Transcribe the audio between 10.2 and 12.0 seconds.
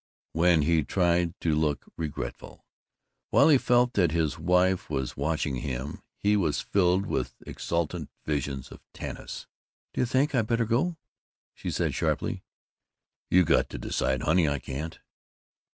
I'd better go?" she said